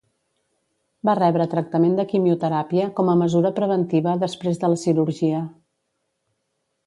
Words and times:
Va 1.09 1.13
rebre 1.17 1.45
tractament 1.51 1.93
de 1.99 2.05
quimioteràpia 2.13 2.87
com 2.99 3.11
a 3.13 3.17
mesura 3.21 3.51
preventiva 3.59 4.15
després 4.25 4.63
de 4.65 4.71
la 4.73 4.81
cirurgia. 4.87 5.43